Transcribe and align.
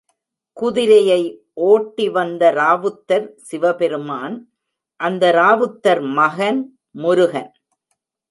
குதிரையை 0.57 1.19
ஓட்டி 1.65 2.05
வந்த 2.09 2.43
ராவுத்தர் 2.51 3.27
சிவபெருமான், 3.49 4.35
அந்த 4.99 5.23
ராவுத்தர் 5.31 6.01
மகன் 6.19 6.61
முருகன். 7.03 7.51